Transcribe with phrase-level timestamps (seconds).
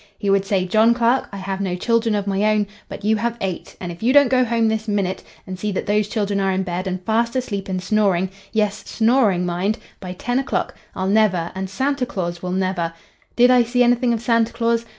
[0.17, 3.37] He would say, 'John Clark, I have no children of my own, but you have
[3.39, 6.51] eight, and if you don't go home this minute and see that those children are
[6.51, 12.07] in bed and fast asleep and snoring,—yes, snoring, mind,—by ten o'clock, I'll never, and Santa
[12.07, 12.93] Claus will never—!'
[13.35, 14.87] —"'Did I see anything of Santa Claus?'